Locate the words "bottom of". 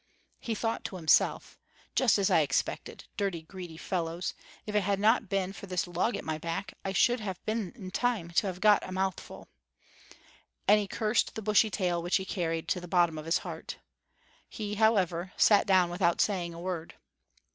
12.87-13.25